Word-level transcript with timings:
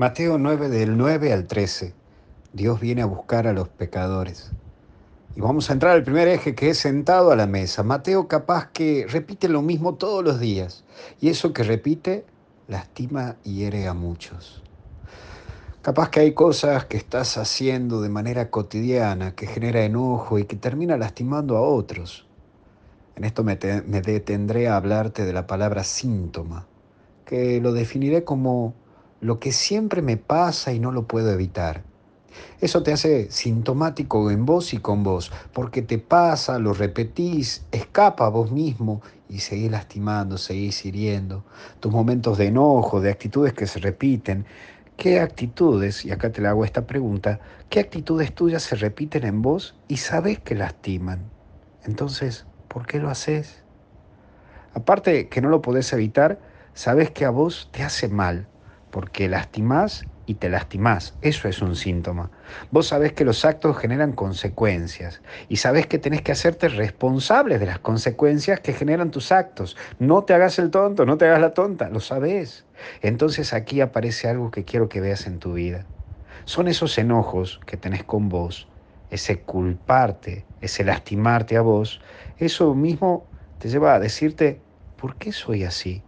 Mateo 0.00 0.38
9 0.38 0.70
del 0.70 0.96
9 0.96 1.30
al 1.30 1.46
13. 1.46 1.92
Dios 2.54 2.80
viene 2.80 3.02
a 3.02 3.04
buscar 3.04 3.46
a 3.46 3.52
los 3.52 3.68
pecadores. 3.68 4.50
Y 5.36 5.42
vamos 5.42 5.68
a 5.68 5.74
entrar 5.74 5.92
al 5.92 6.04
primer 6.04 6.26
eje 6.26 6.54
que 6.54 6.70
es 6.70 6.78
sentado 6.78 7.30
a 7.32 7.36
la 7.36 7.46
mesa. 7.46 7.82
Mateo 7.82 8.26
capaz 8.26 8.70
que 8.72 9.04
repite 9.06 9.46
lo 9.46 9.60
mismo 9.60 9.96
todos 9.96 10.24
los 10.24 10.40
días. 10.40 10.84
Y 11.20 11.28
eso 11.28 11.52
que 11.52 11.64
repite 11.64 12.24
lastima 12.66 13.36
y 13.44 13.56
hiere 13.56 13.88
a 13.88 13.92
muchos. 13.92 14.62
Capaz 15.82 16.08
que 16.08 16.20
hay 16.20 16.32
cosas 16.32 16.86
que 16.86 16.96
estás 16.96 17.36
haciendo 17.36 18.00
de 18.00 18.08
manera 18.08 18.48
cotidiana 18.48 19.34
que 19.34 19.46
genera 19.46 19.84
enojo 19.84 20.38
y 20.38 20.46
que 20.46 20.56
termina 20.56 20.96
lastimando 20.96 21.58
a 21.58 21.60
otros. 21.60 22.26
En 23.16 23.24
esto 23.24 23.44
me, 23.44 23.58
me 23.86 24.00
detendré 24.00 24.66
a 24.66 24.76
hablarte 24.76 25.26
de 25.26 25.34
la 25.34 25.46
palabra 25.46 25.84
síntoma, 25.84 26.66
que 27.26 27.60
lo 27.60 27.74
definiré 27.74 28.24
como 28.24 28.72
lo 29.20 29.38
que 29.38 29.52
siempre 29.52 30.02
me 30.02 30.16
pasa 30.16 30.72
y 30.72 30.80
no 30.80 30.92
lo 30.92 31.06
puedo 31.06 31.30
evitar. 31.30 31.82
Eso 32.60 32.82
te 32.82 32.92
hace 32.92 33.30
sintomático 33.30 34.30
en 34.30 34.46
vos 34.46 34.72
y 34.72 34.78
con 34.78 35.02
vos, 35.02 35.32
porque 35.52 35.82
te 35.82 35.98
pasa, 35.98 36.58
lo 36.58 36.72
repetís, 36.72 37.66
escapa 37.72 38.26
a 38.26 38.30
vos 38.30 38.52
mismo 38.52 39.02
y 39.28 39.40
seguís 39.40 39.70
lastimando, 39.70 40.38
seguís 40.38 40.84
hiriendo. 40.84 41.44
Tus 41.80 41.92
momentos 41.92 42.38
de 42.38 42.46
enojo, 42.46 43.00
de 43.00 43.10
actitudes 43.10 43.52
que 43.52 43.66
se 43.66 43.78
repiten. 43.78 44.46
¿Qué 44.96 45.20
actitudes, 45.20 46.04
y 46.04 46.12
acá 46.12 46.30
te 46.30 46.42
le 46.42 46.48
hago 46.48 46.64
esta 46.64 46.86
pregunta, 46.86 47.40
qué 47.70 47.80
actitudes 47.80 48.34
tuyas 48.34 48.62
se 48.62 48.76
repiten 48.76 49.24
en 49.24 49.40
vos 49.40 49.74
y 49.88 49.96
sabes 49.96 50.38
que 50.40 50.54
lastiman? 50.54 51.32
Entonces, 51.84 52.44
¿por 52.68 52.86
qué 52.86 52.98
lo 52.98 53.08
haces? 53.08 53.64
Aparte 54.74 55.28
que 55.30 55.40
no 55.40 55.48
lo 55.48 55.62
podés 55.62 55.90
evitar, 55.94 56.38
sabes 56.74 57.10
que 57.10 57.24
a 57.24 57.30
vos 57.30 57.70
te 57.72 57.82
hace 57.82 58.08
mal, 58.08 58.49
porque 58.90 59.28
lastimás 59.28 60.08
y 60.26 60.36
te 60.36 60.48
lastimás. 60.48 61.18
Eso 61.22 61.48
es 61.48 61.60
un 61.62 61.74
síntoma. 61.76 62.30
Vos 62.70 62.88
sabés 62.88 63.12
que 63.12 63.24
los 63.24 63.44
actos 63.44 63.76
generan 63.78 64.12
consecuencias 64.12 65.22
y 65.48 65.56
sabés 65.56 65.86
que 65.88 65.98
tenés 65.98 66.22
que 66.22 66.32
hacerte 66.32 66.68
responsable 66.68 67.58
de 67.58 67.66
las 67.66 67.80
consecuencias 67.80 68.60
que 68.60 68.72
generan 68.72 69.10
tus 69.10 69.32
actos. 69.32 69.76
No 69.98 70.24
te 70.24 70.34
hagas 70.34 70.58
el 70.58 70.70
tonto, 70.70 71.04
no 71.06 71.18
te 71.18 71.26
hagas 71.26 71.40
la 71.40 71.54
tonta, 71.54 71.88
lo 71.90 72.00
sabés. 72.00 72.66
Entonces 73.00 73.52
aquí 73.52 73.80
aparece 73.80 74.28
algo 74.28 74.50
que 74.50 74.64
quiero 74.64 74.88
que 74.88 75.00
veas 75.00 75.26
en 75.26 75.40
tu 75.40 75.54
vida. 75.54 75.88
Son 76.44 76.68
esos 76.68 76.96
enojos 76.98 77.60
que 77.66 77.76
tenés 77.76 78.04
con 78.04 78.28
vos, 78.28 78.70
ese 79.08 79.44
culparte, 79.44 80.48
ese 80.60 80.84
lastimarte 80.84 81.56
a 81.56 81.62
vos. 81.62 82.00
Eso 82.36 82.74
mismo 82.74 83.30
te 83.58 83.68
lleva 83.68 83.94
a 83.94 84.00
decirte, 84.00 84.64
¿por 84.96 85.16
qué 85.18 85.32
soy 85.32 85.64
así? 85.64 86.06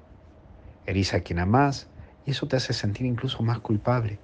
Erisa 0.85 1.19
a 1.19 1.20
quien 1.20 1.39
amás, 1.41 1.92
y 2.25 2.33
eso 2.33 2.47
te 2.47 2.56
hace 2.56 2.73
sentir 2.73 3.06
incluso 3.06 3.42
más 3.42 3.59
culpable. 3.61 4.19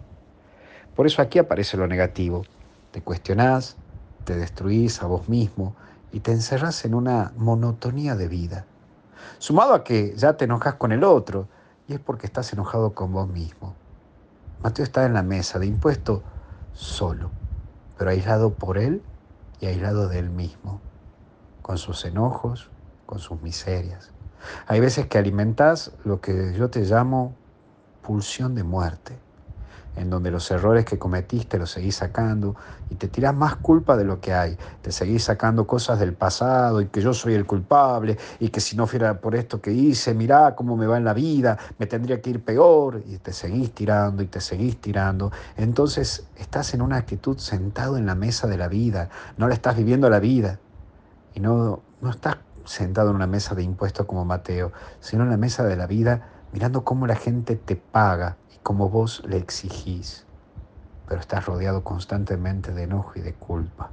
Por 0.95 1.07
eso 1.07 1.23
aquí 1.23 1.39
aparece 1.39 1.77
lo 1.77 1.87
negativo. 1.87 2.45
Te 2.91 3.03
cuestionás, 3.03 3.77
te 4.25 4.37
destruís 4.37 5.03
a 5.03 5.07
vos 5.07 5.29
mismo 5.29 5.75
y 6.13 6.21
te 6.21 6.33
encerrás 6.33 6.85
en 6.85 6.95
una 6.95 7.33
monotonía 7.37 8.17
de 8.17 8.29
vida. 8.29 8.65
Sumado 9.39 9.75
a 9.75 9.85
que 9.85 10.15
ya 10.17 10.37
te 10.37 10.45
enojas 10.45 10.75
con 10.75 10.93
el 10.93 11.05
otro 11.05 11.49
y 11.87 11.95
es 11.95 12.01
porque 12.01 12.27
estás 12.27 12.53
enojado 12.53 12.95
con 12.95 13.13
vos 13.13 13.29
mismo. 13.29 13.75
Mateo 14.63 14.85
está 14.85 15.07
en 15.07 15.15
la 15.15 15.23
mesa 15.23 15.59
de 15.59 15.67
impuesto 15.67 16.23
solo, 16.73 17.31
pero 17.97 18.11
aislado 18.11 18.51
por 18.55 18.79
él 18.79 19.03
y 19.61 19.67
aislado 19.67 20.09
de 20.09 20.19
él 20.19 20.31
mismo, 20.31 20.81
con 21.63 21.79
sus 21.79 22.05
enojos, 22.05 22.71
con 23.07 23.19
sus 23.19 23.41
miserias. 23.43 24.11
Hay 24.67 24.81
veces 24.81 25.07
que 25.07 25.19
alimentás 25.19 25.93
lo 26.05 26.21
que 26.21 26.55
yo 26.55 26.71
te 26.71 26.81
llamo 26.81 27.35
pulsión 28.09 28.55
de 28.55 28.65
muerte, 28.65 29.19
en 29.95 30.09
donde 30.09 30.31
los 30.31 30.51
errores 30.51 30.87
que 30.87 30.99
cometiste 30.99 31.59
los 31.59 31.73
seguís 31.73 31.97
sacando 31.97 32.57
y 32.89 32.95
te 32.95 33.07
tirás 33.09 33.35
más 33.35 33.57
culpa 33.57 33.99
de 33.99 34.05
lo 34.07 34.19
que 34.19 34.33
hay. 34.33 34.57
Te 34.81 34.93
seguís 34.93 35.25
sacando 35.25 35.67
cosas 35.67 35.99
del 36.01 36.15
pasado 36.15 36.81
y 36.81 36.87
que 36.87 37.03
yo 37.03 37.13
soy 37.13 37.35
el 37.35 37.45
culpable 37.45 38.17
y 38.41 38.49
que 38.49 38.61
si 38.61 38.79
no 38.79 38.87
fuera 38.87 39.21
por 39.21 39.35
esto 39.35 39.61
que 39.61 39.73
hice, 39.73 40.15
mirá 40.15 40.55
cómo 40.55 40.75
me 40.75 40.87
va 40.87 40.97
en 40.97 41.05
la 41.05 41.13
vida, 41.13 41.59
me 41.77 41.85
tendría 41.85 42.23
que 42.23 42.31
ir 42.31 42.43
peor 42.43 43.03
y 43.07 43.19
te 43.19 43.35
seguís 43.35 43.75
tirando 43.75 44.23
y 44.23 44.27
te 44.27 44.41
seguís 44.41 44.81
tirando. 44.81 45.31
Entonces 45.59 46.29
estás 46.39 46.73
en 46.73 46.81
una 46.81 46.97
actitud 46.97 47.37
sentado 47.37 47.99
en 47.99 48.07
la 48.07 48.15
mesa 48.15 48.47
de 48.47 48.57
la 48.57 48.69
vida, 48.69 49.11
no 49.37 49.49
la 49.49 49.55
estás 49.55 49.77
viviendo 49.77 50.09
la 50.09 50.19
vida 50.19 50.59
y 51.35 51.41
no, 51.41 51.83
no 52.01 52.09
estás 52.09 52.39
sentado 52.65 53.11
en 53.11 53.17
una 53.17 53.27
mesa 53.27 53.55
de 53.55 53.65
impuestos 53.65 54.07
como 54.07 54.25
Mateo, 54.25 54.73
sino 54.99 55.25
en 55.25 55.31
la 55.31 55.37
mesa 55.37 55.63
de 55.65 55.77
la 55.77 55.87
vida 55.87 56.38
mirando 56.53 56.85
cómo 56.85 57.07
la 57.07 57.17
gente 57.17 57.57
te 57.57 57.77
paga 57.77 58.37
y 58.55 58.59
cómo 58.63 58.89
vos 58.89 59.23
le 59.27 59.37
exigís, 59.37 60.27
pero 61.07 61.21
estás 61.21 61.47
rodeado 61.47 61.85
constantemente 61.85 62.73
de 62.73 62.85
enojo 62.85 63.13
y 63.17 63.21
de 63.21 63.35
culpa. 63.35 63.91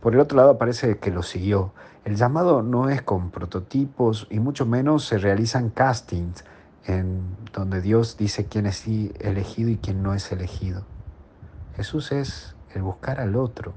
Por 0.00 0.14
el 0.14 0.20
otro 0.20 0.36
lado 0.36 0.50
aparece 0.50 0.98
que 0.98 1.10
lo 1.10 1.22
siguió. 1.22 1.72
El 2.04 2.16
llamado 2.16 2.62
no 2.62 2.90
es 2.90 3.00
con 3.00 3.30
prototipos 3.30 4.26
y 4.30 4.38
mucho 4.38 4.66
menos 4.66 5.06
se 5.06 5.16
realizan 5.16 5.70
castings 5.70 6.44
en 6.84 7.22
donde 7.54 7.80
Dios 7.80 8.18
dice 8.18 8.44
quién 8.44 8.66
es 8.66 8.86
elegido 8.86 9.70
y 9.70 9.78
quién 9.78 10.02
no 10.02 10.12
es 10.12 10.30
elegido. 10.30 10.82
Jesús 11.76 12.12
es 12.12 12.54
el 12.74 12.82
buscar 12.82 13.20
al 13.20 13.36
otro. 13.36 13.72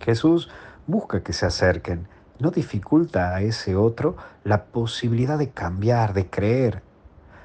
Jesús 0.00 0.48
busca 0.86 1.22
que 1.22 1.34
se 1.34 1.44
acerquen, 1.44 2.08
no 2.44 2.50
dificulta 2.50 3.34
a 3.34 3.40
ese 3.40 3.74
otro 3.74 4.16
la 4.44 4.66
posibilidad 4.66 5.38
de 5.38 5.48
cambiar, 5.48 6.12
de 6.12 6.26
creer. 6.28 6.82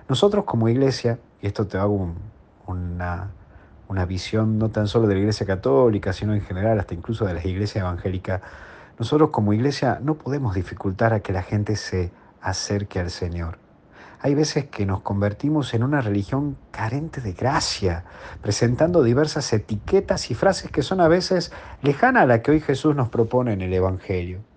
Nosotros 0.10 0.44
como 0.44 0.68
iglesia, 0.68 1.20
y 1.42 1.48
esto 1.48 1.68
te 1.68 1.78
hago 1.78 2.14
una, 2.68 3.32
una 3.88 4.06
visión 4.06 4.60
no 4.60 4.68
tan 4.72 4.90
solo 4.90 5.08
de 5.08 5.14
la 5.14 5.22
iglesia 5.22 5.46
católica, 5.46 6.12
sino 6.12 6.34
en 6.34 6.42
general 6.42 6.78
hasta 6.82 6.96
incluso 6.96 7.24
de 7.24 7.34
la 7.34 7.48
iglesia 7.48 7.80
evangélica, 7.80 8.42
nosotros 9.00 9.30
como 9.30 9.54
iglesia 9.54 10.00
no 10.02 10.16
podemos 10.16 10.54
dificultar 10.54 11.14
a 11.14 11.22
que 11.22 11.32
la 11.32 11.44
gente 11.44 11.78
se 11.78 12.12
acerque 12.42 13.00
al 13.00 13.10
Señor. 13.10 13.58
Hay 14.20 14.36
veces 14.36 14.66
que 14.66 14.86
nos 14.86 15.00
convertimos 15.00 15.74
en 15.74 15.84
una 15.84 16.02
religión 16.02 16.58
carente 16.72 17.22
de 17.22 17.32
gracia, 17.32 18.04
presentando 18.42 19.02
diversas 19.02 19.54
etiquetas 19.54 20.30
y 20.30 20.34
frases 20.34 20.72
que 20.72 20.82
son 20.82 21.00
a 21.00 21.08
veces 21.08 21.54
lejanas 21.82 22.24
a 22.24 22.26
la 22.26 22.42
que 22.42 22.52
hoy 22.52 22.60
Jesús 22.60 22.98
nos 22.98 23.08
propone 23.08 23.54
en 23.54 23.62
el 23.62 23.74
Evangelio. 23.74 24.49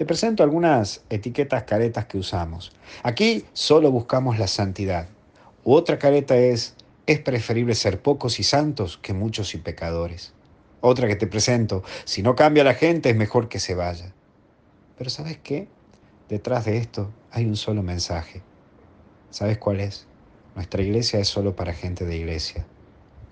Te 0.00 0.06
presento 0.06 0.42
algunas 0.42 1.04
etiquetas 1.10 1.64
caretas 1.64 2.06
que 2.06 2.16
usamos. 2.16 2.72
Aquí 3.02 3.44
solo 3.52 3.90
buscamos 3.90 4.38
la 4.38 4.46
santidad. 4.46 5.10
otra 5.62 5.98
careta 5.98 6.38
es, 6.38 6.74
es 7.04 7.20
preferible 7.20 7.74
ser 7.74 8.00
pocos 8.00 8.40
y 8.40 8.42
santos 8.42 8.96
que 8.96 9.12
muchos 9.12 9.54
y 9.54 9.58
pecadores. 9.58 10.32
Otra 10.80 11.06
que 11.06 11.16
te 11.16 11.26
presento, 11.26 11.82
si 12.06 12.22
no 12.22 12.34
cambia 12.34 12.64
la 12.64 12.72
gente 12.72 13.10
es 13.10 13.16
mejor 13.16 13.50
que 13.50 13.60
se 13.60 13.74
vaya. 13.74 14.14
Pero 14.96 15.10
¿sabes 15.10 15.36
qué? 15.42 15.68
Detrás 16.30 16.64
de 16.64 16.78
esto 16.78 17.10
hay 17.30 17.44
un 17.44 17.56
solo 17.56 17.82
mensaje. 17.82 18.40
¿Sabes 19.28 19.58
cuál 19.58 19.80
es? 19.80 20.06
Nuestra 20.54 20.80
iglesia 20.80 21.20
es 21.20 21.28
solo 21.28 21.54
para 21.54 21.74
gente 21.74 22.06
de 22.06 22.16
iglesia. 22.16 22.64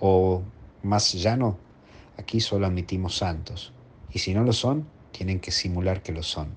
O 0.00 0.42
más 0.82 1.14
llano, 1.14 1.56
aquí 2.18 2.40
solo 2.40 2.66
admitimos 2.66 3.16
santos. 3.16 3.72
Y 4.12 4.18
si 4.18 4.34
no 4.34 4.44
lo 4.44 4.52
son, 4.52 4.86
tienen 5.12 5.40
que 5.40 5.50
simular 5.50 6.02
que 6.02 6.12
lo 6.12 6.22
son. 6.22 6.56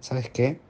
¿Sabes 0.00 0.30
qué? 0.30 0.60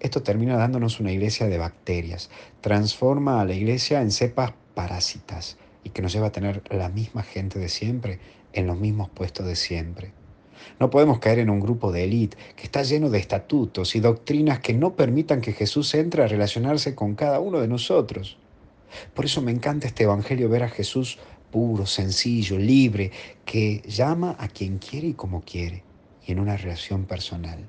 Esto 0.00 0.22
termina 0.22 0.56
dándonos 0.56 1.00
una 1.00 1.12
iglesia 1.12 1.46
de 1.48 1.58
bacterias, 1.58 2.30
transforma 2.60 3.40
a 3.40 3.44
la 3.44 3.54
iglesia 3.54 4.00
en 4.00 4.12
cepas 4.12 4.52
parásitas 4.74 5.58
y 5.82 5.90
que 5.90 6.02
nos 6.02 6.12
lleva 6.12 6.28
a 6.28 6.32
tener 6.32 6.62
la 6.70 6.88
misma 6.88 7.22
gente 7.22 7.58
de 7.58 7.68
siempre 7.68 8.20
en 8.52 8.66
los 8.66 8.78
mismos 8.78 9.08
puestos 9.10 9.46
de 9.46 9.56
siempre. 9.56 10.12
No 10.78 10.90
podemos 10.90 11.18
caer 11.18 11.40
en 11.40 11.50
un 11.50 11.60
grupo 11.60 11.92
de 11.92 12.04
élite 12.04 12.36
que 12.56 12.64
está 12.64 12.82
lleno 12.82 13.10
de 13.10 13.18
estatutos 13.18 13.94
y 13.96 14.00
doctrinas 14.00 14.60
que 14.60 14.74
no 14.74 14.94
permitan 14.94 15.40
que 15.40 15.52
Jesús 15.52 15.94
entre 15.94 16.22
a 16.22 16.28
relacionarse 16.28 16.94
con 16.94 17.14
cada 17.14 17.40
uno 17.40 17.60
de 17.60 17.68
nosotros. 17.68 18.38
Por 19.14 19.24
eso 19.24 19.42
me 19.42 19.52
encanta 19.52 19.86
este 19.86 20.04
Evangelio 20.04 20.48
ver 20.48 20.62
a 20.62 20.68
Jesús 20.68 21.18
puro, 21.50 21.86
sencillo, 21.86 22.58
libre, 22.58 23.10
que 23.44 23.82
llama 23.86 24.36
a 24.38 24.48
quien 24.48 24.78
quiere 24.78 25.08
y 25.08 25.14
como 25.14 25.42
quiere, 25.42 25.82
y 26.26 26.32
en 26.32 26.40
una 26.40 26.56
relación 26.56 27.04
personal. 27.04 27.66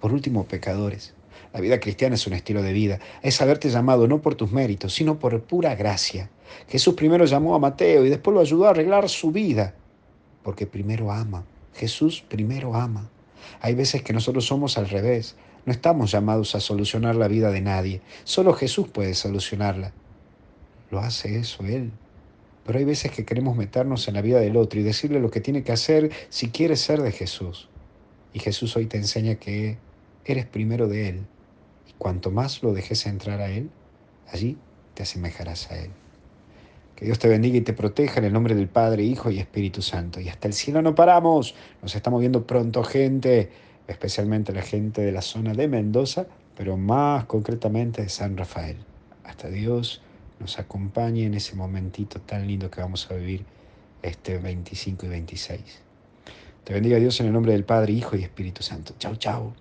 Por 0.00 0.12
último, 0.12 0.44
pecadores. 0.44 1.14
La 1.52 1.60
vida 1.60 1.80
cristiana 1.80 2.14
es 2.14 2.26
un 2.26 2.34
estilo 2.34 2.62
de 2.62 2.72
vida, 2.72 2.98
es 3.22 3.40
haberte 3.40 3.70
llamado 3.70 4.06
no 4.06 4.20
por 4.20 4.34
tus 4.34 4.52
méritos, 4.52 4.94
sino 4.94 5.18
por 5.18 5.42
pura 5.42 5.74
gracia. 5.74 6.30
Jesús 6.68 6.94
primero 6.94 7.24
llamó 7.24 7.54
a 7.54 7.58
Mateo 7.58 8.04
y 8.04 8.10
después 8.10 8.34
lo 8.34 8.40
ayudó 8.40 8.66
a 8.66 8.70
arreglar 8.70 9.08
su 9.08 9.30
vida, 9.30 9.74
porque 10.42 10.66
primero 10.66 11.10
ama. 11.10 11.44
Jesús 11.74 12.22
primero 12.28 12.74
ama. 12.74 13.08
Hay 13.60 13.74
veces 13.74 14.02
que 14.02 14.12
nosotros 14.12 14.46
somos 14.46 14.78
al 14.78 14.88
revés, 14.88 15.36
no 15.64 15.72
estamos 15.72 16.10
llamados 16.10 16.54
a 16.54 16.60
solucionar 16.60 17.14
la 17.14 17.28
vida 17.28 17.50
de 17.50 17.60
nadie, 17.60 18.00
solo 18.24 18.52
Jesús 18.52 18.88
puede 18.88 19.14
solucionarla. 19.14 19.92
Lo 20.90 21.00
hace 21.00 21.38
eso 21.38 21.64
Él. 21.64 21.92
Pero 22.68 22.80
hay 22.80 22.84
veces 22.84 23.10
que 23.10 23.24
queremos 23.24 23.56
meternos 23.56 24.08
en 24.08 24.14
la 24.14 24.20
vida 24.20 24.40
del 24.40 24.58
otro 24.58 24.78
y 24.78 24.82
decirle 24.82 25.20
lo 25.20 25.30
que 25.30 25.40
tiene 25.40 25.62
que 25.62 25.72
hacer 25.72 26.10
si 26.28 26.50
quiere 26.50 26.76
ser 26.76 27.00
de 27.00 27.12
Jesús. 27.12 27.70
Y 28.34 28.40
Jesús 28.40 28.76
hoy 28.76 28.84
te 28.84 28.98
enseña 28.98 29.36
que 29.36 29.78
eres 30.26 30.44
primero 30.44 30.86
de 30.86 31.08
Él. 31.08 31.26
Y 31.88 31.94
cuanto 31.96 32.30
más 32.30 32.62
lo 32.62 32.74
dejes 32.74 33.06
entrar 33.06 33.40
a 33.40 33.48
Él, 33.48 33.70
allí 34.30 34.58
te 34.92 35.04
asemejarás 35.04 35.70
a 35.70 35.78
Él. 35.78 35.90
Que 36.94 37.06
Dios 37.06 37.18
te 37.18 37.28
bendiga 37.28 37.56
y 37.56 37.62
te 37.62 37.72
proteja 37.72 38.18
en 38.18 38.26
el 38.26 38.34
nombre 38.34 38.54
del 38.54 38.68
Padre, 38.68 39.02
Hijo 39.02 39.30
y 39.30 39.38
Espíritu 39.38 39.80
Santo. 39.80 40.20
Y 40.20 40.28
hasta 40.28 40.46
el 40.46 40.52
cielo 40.52 40.82
no 40.82 40.94
paramos. 40.94 41.54
Nos 41.80 41.96
estamos 41.96 42.20
viendo 42.20 42.46
pronto, 42.46 42.84
gente, 42.84 43.48
especialmente 43.86 44.52
la 44.52 44.60
gente 44.60 45.00
de 45.00 45.12
la 45.12 45.22
zona 45.22 45.54
de 45.54 45.68
Mendoza, 45.68 46.26
pero 46.54 46.76
más 46.76 47.24
concretamente 47.24 48.02
de 48.02 48.10
San 48.10 48.36
Rafael. 48.36 48.76
Hasta 49.24 49.48
Dios 49.48 50.02
nos 50.40 50.58
acompañe 50.58 51.24
en 51.24 51.34
ese 51.34 51.56
momentito 51.56 52.20
tan 52.20 52.46
lindo 52.46 52.70
que 52.70 52.80
vamos 52.80 53.10
a 53.10 53.14
vivir 53.14 53.44
este 54.02 54.38
25 54.38 55.06
y 55.06 55.08
26. 55.08 55.60
Te 56.64 56.74
bendiga 56.74 56.98
Dios 56.98 57.18
en 57.20 57.26
el 57.26 57.32
nombre 57.32 57.52
del 57.52 57.64
Padre, 57.64 57.92
Hijo 57.92 58.16
y 58.16 58.22
Espíritu 58.22 58.62
Santo. 58.62 58.94
Chau, 58.98 59.16
chau. 59.16 59.54